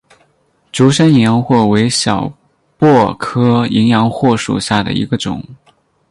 [0.71, 2.33] 竹山淫羊藿为小
[2.79, 5.39] 檗科淫羊藿属下的一个种。